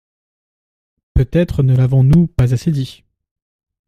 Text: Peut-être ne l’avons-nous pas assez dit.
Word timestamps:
Peut-être 1.13 1.61
ne 1.61 1.75
l’avons-nous 1.75 2.25
pas 2.25 2.55
assez 2.55 2.71
dit. 2.71 3.03